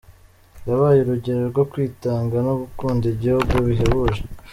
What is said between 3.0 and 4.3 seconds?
igihugu bihebuje.